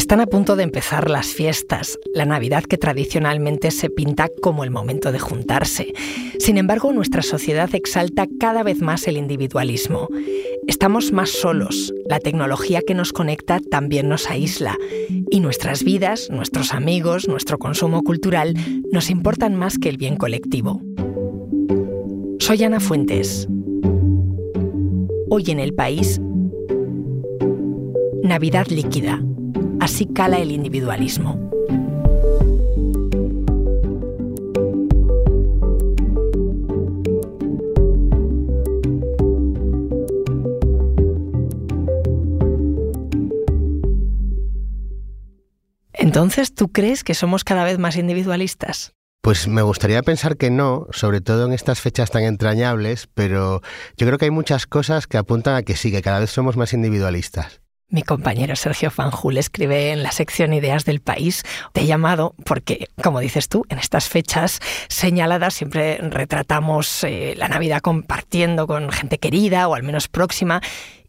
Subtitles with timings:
[0.00, 4.70] Están a punto de empezar las fiestas, la Navidad que tradicionalmente se pinta como el
[4.70, 5.92] momento de juntarse.
[6.38, 10.08] Sin embargo, nuestra sociedad exalta cada vez más el individualismo.
[10.66, 14.78] Estamos más solos, la tecnología que nos conecta también nos aísla
[15.30, 18.54] y nuestras vidas, nuestros amigos, nuestro consumo cultural
[18.90, 20.80] nos importan más que el bien colectivo.
[22.38, 23.46] Soy Ana Fuentes.
[25.28, 26.18] Hoy en el país,
[28.22, 29.22] Navidad líquida
[29.80, 31.50] Así cala el individualismo.
[45.92, 48.92] Entonces, ¿tú crees que somos cada vez más individualistas?
[49.22, 53.60] Pues me gustaría pensar que no, sobre todo en estas fechas tan entrañables, pero
[53.96, 56.56] yo creo que hay muchas cosas que apuntan a que sí, que cada vez somos
[56.56, 57.60] más individualistas.
[57.90, 61.42] Mi compañero Sergio Fanjul escribe en la sección Ideas del País.
[61.72, 67.48] Te he llamado porque, como dices tú, en estas fechas señaladas siempre retratamos eh, la
[67.48, 70.60] Navidad compartiendo con gente querida o al menos próxima.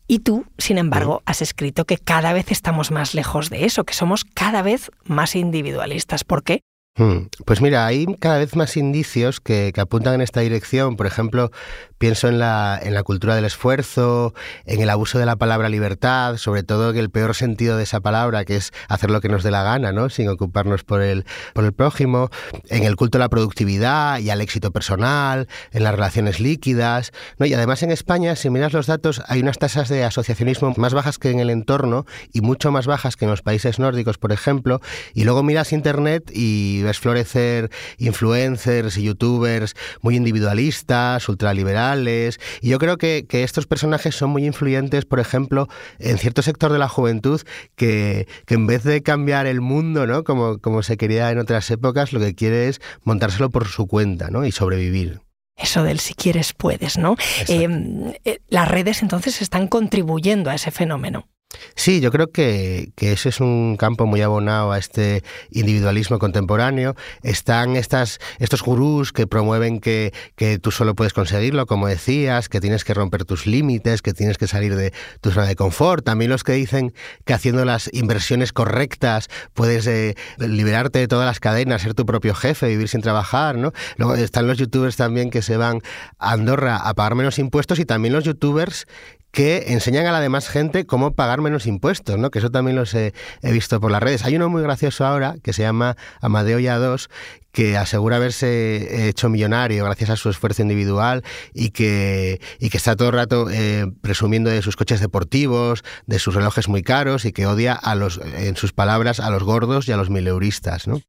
[0.08, 3.94] Y tú, sin embargo, has escrito que cada vez estamos más lejos de eso, que
[3.94, 6.24] somos cada vez más individualistas.
[6.24, 6.62] ¿Por qué?
[6.98, 7.28] Hmm.
[7.46, 10.98] Pues mira, hay cada vez más indicios que, apuntan en esta dirección.
[10.98, 11.50] Por ejemplo,
[11.98, 14.34] pienso en la, en la cultura del esfuerzo,
[14.66, 18.02] en el abuso de la palabra libertad, sobre todo en el peor sentido de esa
[18.02, 20.10] palabra, que es hacer lo que nos dé la gana, ¿no?
[20.10, 22.30] Sin ocuparnos por el, por el prójimo,
[22.68, 27.14] en el culto a la productividad y al éxito personal, en las relaciones líquidas.
[27.38, 27.46] ¿no?
[27.46, 31.18] Y además en España, si miras los datos, hay unas tasas de asociacionismo más bajas
[31.20, 34.82] que en el entorno y mucho más bajas que en los países nórdicos, por ejemplo.
[35.14, 42.40] Y luego miras Internet y ves florecer influencers y youtubers muy individualistas, ultraliberales.
[42.62, 45.68] Y yo creo que, estos personajes son muy influyentes, por ejemplo,
[46.00, 47.42] en cierto sector de la juventud
[47.76, 50.24] que, en vez de cambiar el mundo, ¿no?
[50.24, 54.30] Como, como se quería en otras épocas, lo que quiere es montárselo por su cuenta,
[54.30, 54.46] ¿no?
[54.46, 55.22] Y sobrevivir
[55.62, 57.16] eso del si quieres puedes, ¿no?
[57.48, 61.28] Em, eh, las redes entonces están contribuyendo a ese fenómeno.
[61.76, 66.96] Sí, yo creo que, que, ese es un campo muy abonado a este individualismo contemporáneo.
[67.24, 72.62] Están estas, estos gurús que promueven que, que, tú solo puedes conseguirlo, como decías, que
[72.62, 76.06] tienes que romper tus límites, que tienes que salir de tu zona de confort.
[76.06, 76.94] También los que dicen
[77.26, 82.36] que haciendo las inversiones correctas puedes eh, liberarte de todas las cadenas, ser tu propio
[82.36, 83.58] jefe, vivir sin trabajar.
[83.58, 83.74] ¿no?
[83.98, 85.82] Luego están los youtubers también que se van
[86.20, 88.88] a Andorra a pagar menos impuestos y también los youtubers
[89.32, 92.32] que enseñan a la demás gente cómo pagar menos impuestos, ¿no?
[92.32, 94.26] Que eso también los he, visto por las redes.
[94.26, 97.10] Hay uno muy gracioso ahora que se llama Amadeo Ya2,
[97.52, 102.96] que asegura haberse hecho millonario gracias a su esfuerzo individual y que, y que está
[102.96, 107.32] todo el rato eh, presumiendo de sus coches deportivos, de sus relojes muy caros y
[107.32, 111.02] que odia a los, en sus palabras, a los gordos y a los mileuristas, ¿no?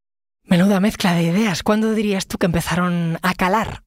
[0.44, 1.62] Menuda mezcla de ideas.
[1.62, 3.84] ¿Cuándo dirías tú que empezaron a calar?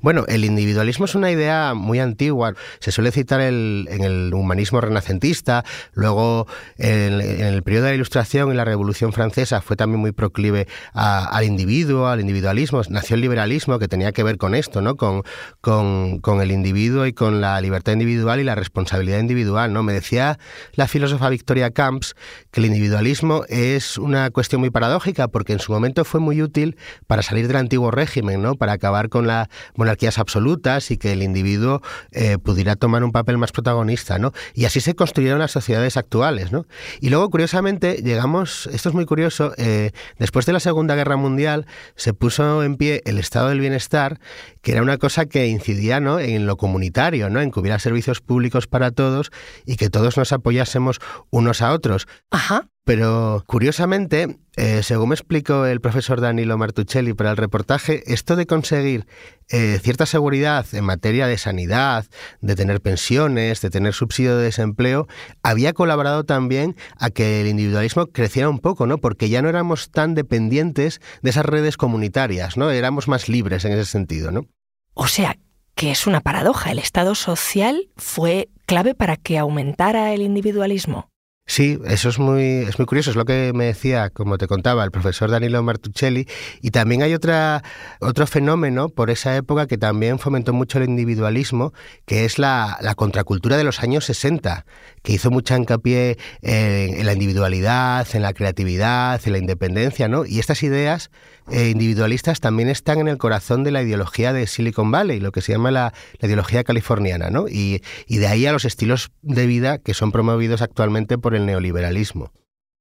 [0.00, 2.54] Bueno, el individualismo es una idea muy antigua.
[2.78, 6.46] Se suele citar en el humanismo renacentista, luego
[6.76, 11.44] en, el periodo de la Ilustración y la Revolución Francesa fue también muy proclive al
[11.44, 12.82] individuo, al individualismo.
[12.90, 14.96] Nació el liberalismo que tenía que ver con esto, ¿no?
[14.96, 15.22] Con,
[15.60, 19.82] con, el individuo y con la libertad individual y la responsabilidad individual, ¿no?
[19.82, 20.38] Me decía
[20.74, 22.14] la filósofa Victoria Camps
[22.50, 26.76] que el individualismo es una cuestión muy paradójica porque en su momento fue muy útil
[27.06, 28.54] para salir del antiguo régimen, ¿no?
[28.54, 33.38] Para acabar con la monarquías absolutas y que el individuo eh, pudiera tomar un papel
[33.38, 34.32] más protagonista, ¿no?
[34.54, 36.66] Y así se construyeron las sociedades actuales, ¿no?
[37.00, 41.66] Y luego, curiosamente, llegamos, esto es muy curioso, eh, después de la Segunda Guerra Mundial
[41.96, 44.20] se puso en pie el estado del bienestar,
[44.60, 46.20] que era una cosa que incidía, ¿no?
[46.20, 47.40] En lo comunitario, ¿no?
[47.40, 49.30] En que hubiera servicios públicos para todos
[49.66, 51.00] y que todos nos apoyásemos
[51.30, 52.06] unos a otros.
[52.30, 52.68] Ajá.
[52.84, 58.46] Pero curiosamente, eh, según me explicó el profesor Danilo Martuccelli para el reportaje, esto de
[58.46, 59.06] conseguir
[59.50, 62.06] eh, cierta seguridad en materia de sanidad,
[62.40, 65.06] de tener pensiones, de tener subsidio de desempleo,
[65.44, 68.98] había colaborado también a que el individualismo creciera un poco, ¿no?
[68.98, 72.72] Porque ya no éramos tan dependientes de esas redes comunitarias, ¿no?
[72.72, 74.46] Éramos más libres en ese sentido, ¿no?
[74.94, 75.36] O sea,
[75.76, 76.72] que es una paradoja.
[76.72, 81.11] El Estado social fue clave para que aumentara el individualismo.
[81.44, 84.84] Sí, eso es muy, es muy curioso, es lo que me decía, como te contaba,
[84.84, 86.26] el profesor Danilo Martuccelli.
[86.62, 87.62] Y también hay otra,
[88.00, 91.74] otro fenómeno por esa época que también fomentó mucho el individualismo,
[92.06, 94.64] que es la, la contracultura de los años 60,
[95.02, 100.24] que hizo mucha hincapié en, la individualidad, en la creatividad, en la independencia, ¿no?
[100.24, 101.10] Y estas ideas
[101.50, 105.42] eh, individualistas también están en el corazón de la ideología de Silicon Valley, lo que
[105.42, 105.92] se llama la,
[106.22, 107.48] ideología californiana, ¿no?
[107.48, 111.46] Y, y de ahí a los estilos de vida que son promovidos actualmente por el
[111.46, 112.32] neoliberalismo.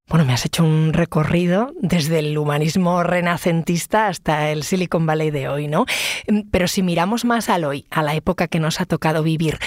[0.07, 5.47] Bueno, me has hecho un recorrido desde el humanismo renacentista hasta el Silicon Valley de
[5.47, 5.85] hoy, ¿no?
[6.27, 9.57] Em, pero si miramos más al hoy, a la época que nos ha tocado vivir,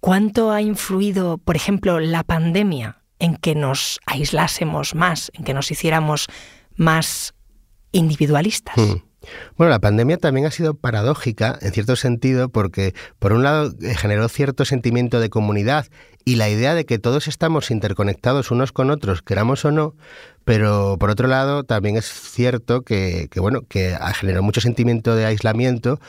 [0.00, 5.70] ¿cuánto ha influido, por ejemplo, la pandemia en que nos aislásemos más, en que nos
[5.70, 6.26] hiciéramos
[6.74, 7.34] más
[7.92, 8.76] individualistas?
[8.76, 8.96] Hmm.
[9.56, 13.94] Bueno, la pandemia también ha sido paradójica en cierto sentido porque, por un lado, eh,
[13.94, 15.86] generó cierto sentimiento de comunidad
[16.24, 19.94] y la idea de que todos estamos interconectados unos con otros, queramos o no,
[20.44, 25.14] pero por otro lado también es cierto que, que bueno, que ha generado mucho sentimiento
[25.16, 26.00] de aislamiento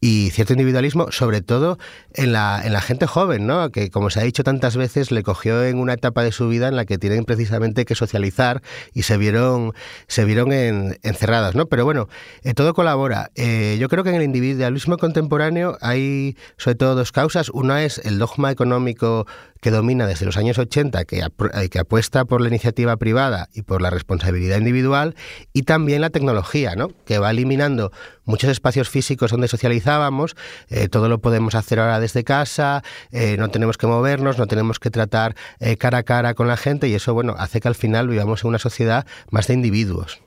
[0.00, 1.78] y cierto individualismo, sobre todo
[2.14, 3.70] en la, en la gente joven, ¿no?
[3.70, 6.68] que como se ha dicho tantas veces, le cogió en una etapa de su vida
[6.68, 8.62] en la que tienen precisamente que socializar
[8.94, 9.74] y se vieron,
[10.06, 11.54] se vieron encerradas.
[11.54, 11.66] ¿no?
[11.66, 12.08] Pero bueno,
[12.42, 13.30] eh, todo colabora.
[13.34, 17.50] Eh, yo creo que en el individualismo contemporáneo hay sobre todo dos causas.
[17.50, 19.26] Una es el dogma económico
[19.60, 23.62] que domina desde los años 80, que, eh, que apuesta por la iniciativa privada y
[23.62, 25.14] por la responsabilidad individual,
[25.52, 26.88] y también la tecnología, ¿no?
[27.04, 27.92] que va eliminando
[28.24, 30.36] muchos espacios físicos donde socializábamos,
[30.68, 34.78] eh, todo lo podemos hacer ahora desde casa, eh, no tenemos que movernos, no tenemos
[34.78, 35.34] que tratar
[35.78, 38.48] cara a cara con la gente, y eso bueno, hace que al final vivamos en
[38.48, 40.20] una sociedad más de individuos.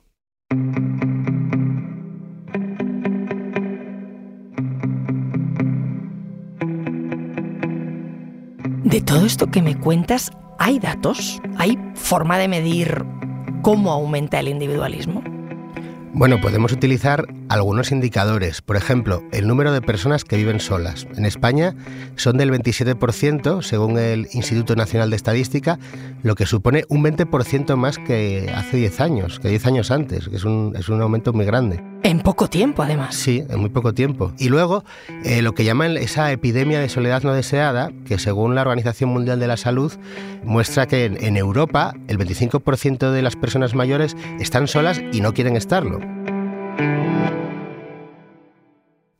[8.94, 11.42] De todo esto que me cuentas, ¿hay datos?
[11.57, 13.04] ¿Hay forma de medir
[13.63, 15.24] cómo aumenta el individualismo?
[16.13, 18.62] Bueno, podemos utilizar algunos indicadores.
[18.64, 21.06] Por ejemplo, el número de personas que viven solas.
[21.16, 21.76] En España
[22.16, 25.78] son del 27%, según el Instituto Nacional de Estadística,
[26.24, 30.38] lo que supone un 20% más que hace 10 años, que 10 años antes, que
[30.38, 31.84] es un, es un aumento muy grande.
[32.02, 33.14] En poco tiempo, además.
[33.14, 34.34] Sí, en muy poco tiempo.
[34.40, 34.84] Y luego,
[35.24, 39.40] eh, lo que llaman esa epidemia de soledad no deseada, que según la Organización Mundial
[39.40, 39.94] de la Salud,
[40.44, 45.34] muestra que en, en Europa el 25% de las personas mayores están solas y no
[45.34, 46.00] quieren estarlo.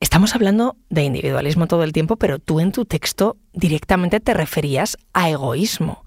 [0.04, 4.98] Estamos hablando de individualismo todo el tiempo, pero tú en tu texto directamente te referías
[5.14, 6.04] a egoísmo.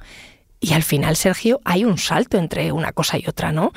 [0.60, 3.72] Y al final, Sergio, hay un salto entre una cosa y otra, ¿no?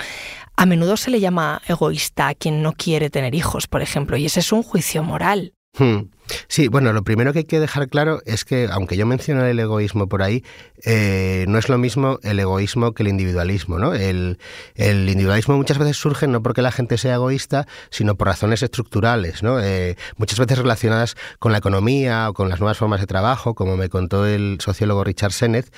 [0.58, 4.26] A menudo se le llama egoísta a quien no quiere tener hijos, por ejemplo, y
[4.26, 5.54] ese es un juicio moral.
[5.78, 6.10] Hmm.
[6.48, 9.60] Sí, bueno, lo primero que hay que dejar claro es que, aunque yo mencioné el
[9.60, 10.44] egoísmo por ahí,
[10.86, 13.94] eh, no es lo mismo el egoísmo que el individualismo, ¿no?
[13.94, 14.38] El,
[14.76, 19.60] individualismo muchas veces surge no porque la gente sea egoísta, sino por razones estructurales, ¿no?
[19.62, 23.78] Eh, muchas veces relacionadas con la economía o con las nuevas formas de trabajo, como
[23.78, 25.74] me contó el sociólogo Richard Sennett.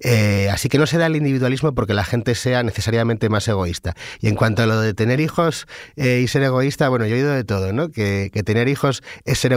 [0.00, 3.94] Eh, así que no se da el individualismo porque la gente sea necesariamente más egoísta.
[4.20, 5.66] Y en cuanto a lo de tener hijos
[5.96, 7.90] y ser egoísta, bueno, yo he oído de todo, ¿no?
[7.90, 9.52] Que, tener hijos es ser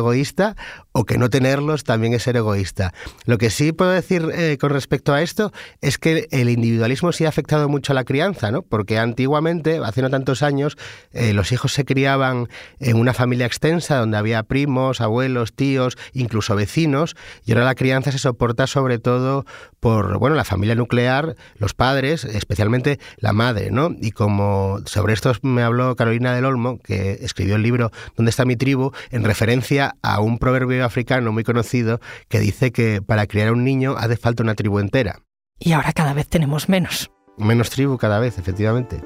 [0.92, 2.94] o que no tenerlos también es ser egoísta.
[3.26, 5.52] Lo que sí puedo decir eh, con respecto a esto
[5.82, 8.62] es que el individualismo sí ha afectado mucho a la crianza, ¿no?
[8.62, 10.78] Porque antiguamente, hace no tantos años,
[11.12, 12.48] eh, los hijos se criaban
[12.80, 17.16] en una familia extensa donde había primos, abuelos, tíos, incluso vecinos,
[17.46, 19.46] y ahora la crianza se soporta sobre todo
[19.80, 23.92] por, bueno, la familia nuclear, los padres, especialmente la madre, ¿no?
[24.02, 28.46] Y como sobre esto me habló Carolina del Olmo, que escribió el libro ¿Dónde está
[28.46, 33.28] mi tribu?, en referencia a un un proverbio africano muy conocido que dice que para
[33.28, 35.20] criar a un niño hace falta una tribu entera.
[35.60, 37.12] Y ahora cada vez tenemos menos.
[37.38, 39.02] Menos tribu cada vez, efectivamente.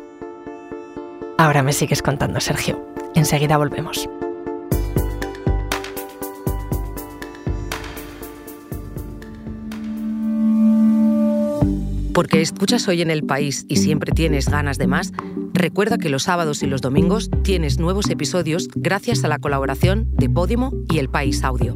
[1.37, 2.83] Ahora me sigues contando, Sergio.
[3.15, 4.07] Enseguida volvemos.
[12.13, 15.13] Porque escuchas hoy en el país y siempre tienes ganas de más,
[15.51, 20.29] recuerda que los sábados y los domingos tienes nuevos episodios gracias a la colaboración de
[20.29, 21.75] Podimo y El País Audio.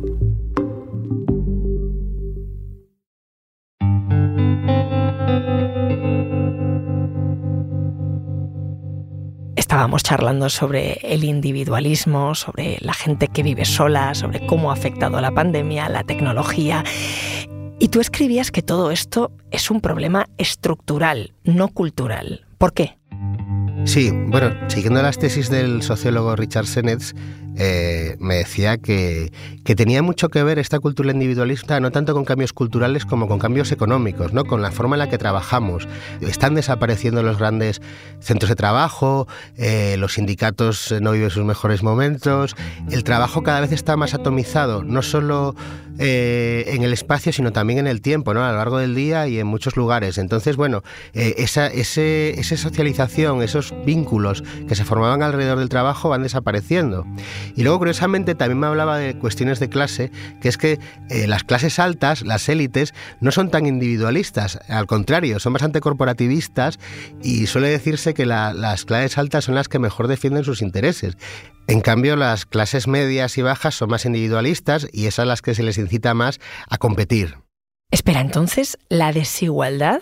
[9.56, 15.20] Estábamos charlando sobre el individualismo, sobre la gente que vive sola, sobre cómo ha afectado
[15.20, 16.84] la pandemia, la tecnología.
[17.88, 22.46] Y tú escribías que todo esto es un problema estructural, no cultural.
[22.58, 22.98] ¿Por qué?
[23.86, 27.16] Sí, bueno, siguiendo las tesis del sociólogo Richard Sennett,
[27.56, 29.32] eh, me decía que,
[29.64, 33.72] tenía mucho que ver esta cultura individualista no tanto con cambios culturales como con cambios
[33.72, 34.44] económicos, ¿no?
[34.44, 35.88] con la forma en la que trabajamos.
[36.20, 37.82] Están desapareciendo los grandes
[38.20, 42.54] centros de trabajo, eh, los sindicatos no viven sus mejores momentos,
[42.92, 45.56] el trabajo cada vez está más atomizado, no solo
[46.00, 48.44] eh, en el espacio, sino también en el tiempo, ¿no?
[48.44, 50.18] a lo largo del día y en muchos lugares.
[50.18, 57.06] Entonces, bueno, esa, esa socialización, esos vínculos que se formaban alrededor del trabajo van desapareciendo.
[57.56, 60.12] Y luego, curiosamente, también me hablaba de cuestiones de clase,
[60.42, 65.40] que es que eh, las clases altas, las élites, no son tan individualistas, al contrario,
[65.40, 66.80] son bastante corporativistas
[67.22, 71.18] y suele decirse que las clases altas son las que mejor defienden sus intereses.
[71.70, 75.64] En cambio, las clases medias y bajas son más individualistas y esas las que se
[75.64, 76.40] les incita más
[76.70, 77.36] a competir.
[77.90, 80.02] Espera, entonces, ¿la desigualdad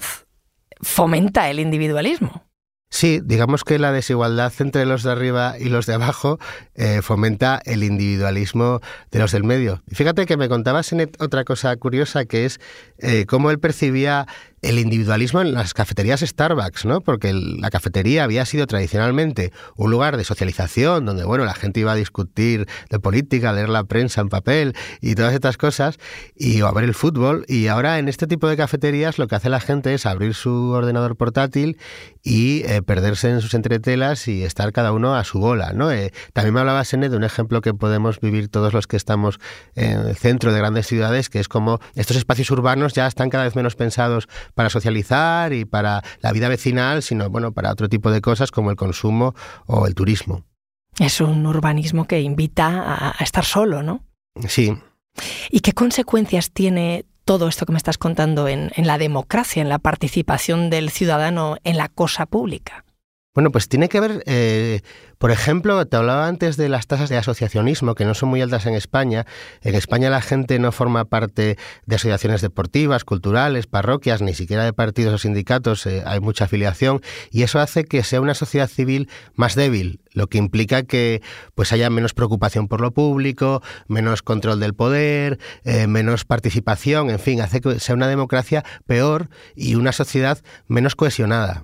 [0.81, 2.45] fomenta el individualismo?
[2.89, 6.39] Sí, digamos que la desigualdad entre los de arriba y los de abajo
[6.75, 8.79] eh, fomenta el individualismo
[9.11, 9.83] de los del medio.
[9.91, 12.59] Fíjate que me contaba Senet otra cosa curiosa que es
[12.99, 14.27] eh, cómo él percibía
[14.65, 17.01] el individualismo en las cafeterías Starbucks, ¿no?
[17.01, 21.91] Porque la cafetería había sido tradicionalmente un lugar de socialización donde, bueno, la gente iba
[21.91, 25.98] a discutir de política, leer la prensa en papel y todas estas cosas,
[26.36, 27.45] y a ver el fútbol.
[27.48, 30.72] Y ahora en este tipo de cafeterías lo que hace la gente es abrir su
[30.72, 31.77] ordenador portátil
[32.24, 35.91] y eh, perderse en sus entretelas y estar cada uno a su bola, ¿no?
[35.91, 39.39] Eh, también me hablaba Sene de un ejemplo que podemos vivir todos los que estamos
[39.75, 43.43] en el centro de grandes ciudades, que es como estos espacios urbanos ya están cada
[43.43, 48.09] vez menos pensados para socializar y para la vida vecinal, sino bueno, para otro tipo
[48.09, 49.35] de cosas como el consumo
[49.67, 50.43] o el turismo.
[50.97, 54.05] Es un urbanismo que invita a estar solo, ¿no?
[54.47, 54.75] Sí.
[55.50, 59.69] ¿Y qué consecuencias tiene todo esto que me estás contando en, en la democracia, en
[59.69, 62.84] la participación del ciudadano en la cosa pública?
[63.35, 64.81] Bueno, pues tiene que ver eh,
[65.17, 68.67] por ejemplo, te hablaba antes de las tasas de asociacionismo, que no son muy altas
[68.67, 69.25] en España.
[69.61, 74.73] En España la gente no forma parte de asociaciones deportivas, culturales, parroquias, ni siquiera de
[74.73, 77.01] partidos o sindicatos, eh, hay mucha afiliación,
[77.31, 81.21] y eso hace que sea una sociedad civil más débil, lo que implica que
[81.55, 87.19] pues haya menos preocupación por lo público, menos control del poder, eh, menos participación, en
[87.19, 90.37] fin, hace que sea una democracia peor y una sociedad
[90.67, 91.63] menos cohesionada.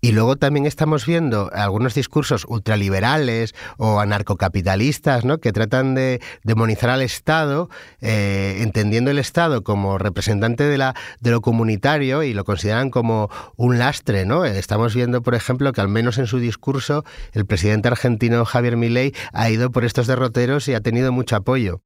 [0.00, 5.38] Y luego también estamos viendo algunos discursos ultraliberales liberales o anarcocapitalistas, ¿no?
[5.38, 11.30] que tratan de demonizar al Estado, eh, entendiendo el Estado como representante de, la, de
[11.30, 14.26] lo comunitario y lo consideran como un lastre.
[14.26, 14.44] ¿no?
[14.44, 19.14] Estamos viendo, por ejemplo, que al menos en su discurso el presidente argentino Javier Milei
[19.32, 21.80] ha ido por estos derroteros y ha tenido mucho apoyo.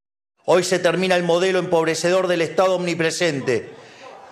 [0.44, 3.70] Hoy se termina el modelo empobrecedor del Estado omnipresente,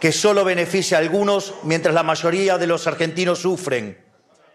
[0.01, 4.04] que solo beneficia a algunos mientras la mayoría de los argentinos sufren.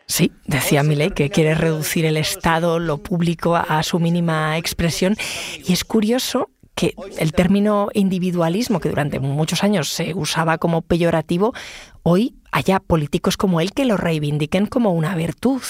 [0.09, 5.15] Sí, decía Milei que quiere reducir el Estado, lo público, a su mínima expresión.
[5.63, 11.53] Y es curioso que el término individualismo, que durante muchos años se usaba como peyorativo,
[12.01, 15.61] hoy haya políticos como él que lo reivindiquen como una virtud.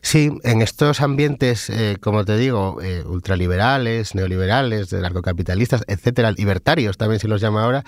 [0.00, 7.18] Sí, en estos ambientes, eh, como te digo, eh, ultraliberales, neoliberales, narcocapitalistas, etcétera, libertarios también
[7.18, 7.82] se los llama ahora,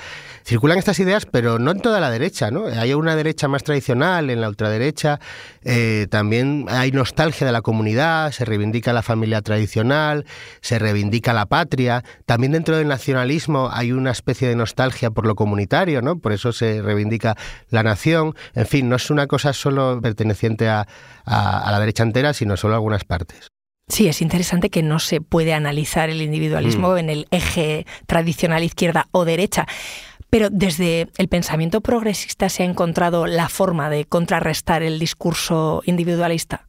[0.44, 2.66] circulan estas ideas, pero no en toda la derecha, ¿no?
[2.66, 5.20] Hay una derecha más tradicional, en la ultraderecha
[5.62, 10.26] eh, también hay nostalgia de la comunidad, se reivindica la familia tradicional,
[10.62, 15.36] se reivindica la patria, también dentro del nacionalismo hay una especie de nostalgia por lo
[15.36, 16.18] comunitario, ¿no?
[16.18, 17.36] Por eso se reivindica
[17.70, 20.88] la nación, en fin, no es una cosa solo perteneciente a,
[21.24, 23.48] a la derecha entera, sino solo algunas partes.
[23.88, 26.98] Sí, es interesante que no se puede analizar el individualismo mm.
[26.98, 29.66] en el eje tradicional izquierda o derecha.
[30.30, 36.66] Pero desde el pensamiento progresista se ha encontrado la forma de contrarrestar el discurso individualista.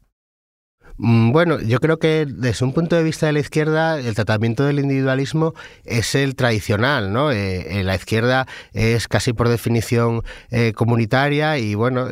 [0.98, 4.64] Mm, bueno, yo creo que desde un punto de vista de la izquierda, el tratamiento
[4.64, 7.32] del individualismo es el tradicional, ¿no?
[7.32, 10.22] Eh, eh, la izquierda es casi por definición
[10.52, 12.08] eh, comunitaria y bueno,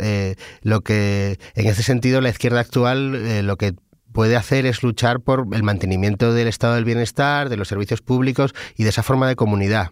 [0.63, 3.73] lo que en ese sentido la izquierda actual lo que
[4.11, 8.53] puede hacer es luchar por el mantenimiento del estado del bienestar, de los servicios públicos
[8.75, 9.91] y de esa forma de comunidad.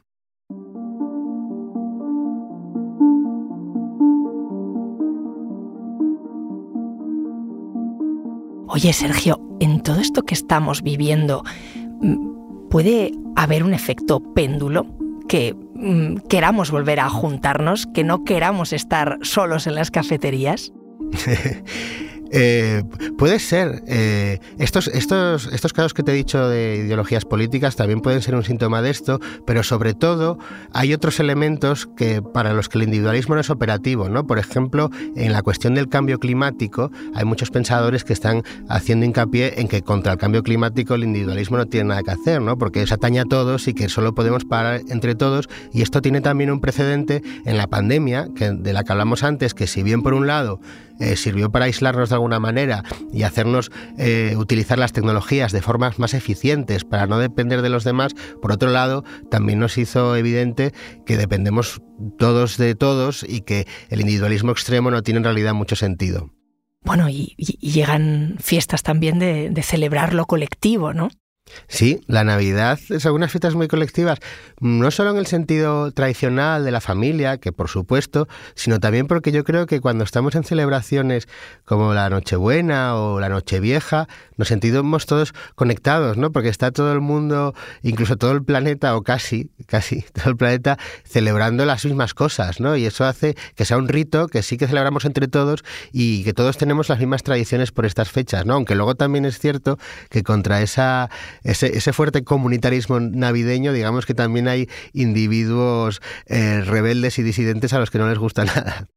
[8.73, 11.43] Oye, Sergio, en todo esto que estamos viviendo,
[11.75, 14.85] mm, ¿puede haber un efecto péndulo?
[15.27, 20.71] Que mm, queramos volver a juntarnos, que no queramos estar solos en las cafeterías?
[22.31, 22.83] Eh,
[23.17, 23.83] puede ser.
[23.87, 28.35] Eh, estos, estos, estos casos que te he dicho de ideologías políticas también pueden ser
[28.35, 30.37] un síntoma de esto, pero sobre todo
[30.73, 34.25] hay otros elementos que para los que el individualismo no es operativo, ¿no?
[34.25, 39.59] Por ejemplo, en la cuestión del cambio climático, hay muchos pensadores que están haciendo hincapié
[39.59, 42.57] en que contra el cambio climático el individualismo no tiene nada que hacer, ¿no?
[42.57, 45.49] Porque se atañe a todos y que solo podemos parar entre todos.
[45.73, 49.53] Y esto tiene también un precedente en la pandemia, que, de la que hablamos antes,
[49.53, 50.61] que si bien por un lado
[51.01, 55.99] eh, sirvió para aislarnos de alguna manera y hacernos eh, utilizar las tecnologías de formas
[55.99, 60.73] más eficientes para no depender de los demás, por otro lado, también nos hizo evidente
[61.05, 61.81] que dependemos
[62.17, 66.31] todos de todos y que el individualismo extremo no tiene en realidad mucho sentido.
[66.83, 71.09] Bueno, y, llegan fiestas también de, de celebrar lo colectivo, ¿no?
[71.67, 74.19] Sí, la Navidad es algunas fiestas muy colectivas,
[74.59, 79.31] no solo en el sentido tradicional de la familia, que por supuesto, sino también porque
[79.31, 81.27] yo creo que cuando estamos en celebraciones
[81.65, 86.31] como la Nochebuena o la Nochevieja, nos sentimos todos conectados, ¿no?
[86.31, 87.53] Porque está todo el mundo,
[87.83, 92.75] incluso todo el planeta, o casi, casi todo el planeta, celebrando las mismas cosas, ¿no?
[92.75, 96.33] Y eso hace que sea un rito que sí que celebramos entre todos y que
[96.33, 98.53] todos tenemos las mismas tradiciones por estas fechas, ¿no?
[98.53, 99.77] Aunque luego también es cierto
[100.09, 101.09] que contra esa
[101.43, 107.91] ese, fuerte comunitarismo navideño, digamos que también hay individuos eh, rebeldes y disidentes a los
[107.91, 108.87] que no les gusta nada.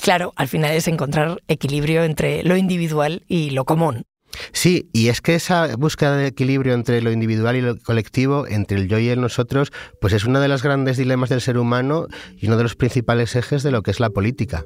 [0.00, 4.04] claro, al final es encontrar equilibrio entre lo individual y lo común.
[4.52, 8.78] Sí, y es que esa búsqueda de equilibrio entre lo individual y lo colectivo, entre
[8.78, 12.06] el yo y el nosotros, pues es uno de los grandes dilemas del ser humano
[12.38, 14.64] y uno de los principales ejes de lo que es la política.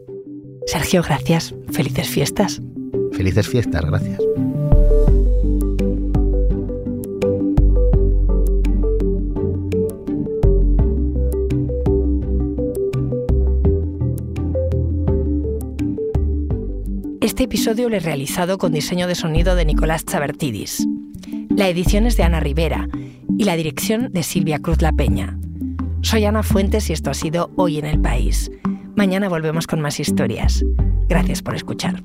[0.67, 1.55] Sergio, gracias.
[1.73, 2.61] Felices fiestas.
[3.13, 4.21] Felices fiestas, gracias.
[17.37, 20.89] Este episodio lo he realizado con diseño de sonido de Nicolás Chabertidis.
[21.51, 22.89] La edición es de Ana Rivera
[23.37, 25.39] y la dirección de Silvia Cruz La Peña.
[26.01, 28.51] Soy Ana Fuentes y esto ha sido Hoy en el País.
[28.95, 30.65] Mañana volvemos con más historias.
[31.11, 32.03] Gracias por escuchar.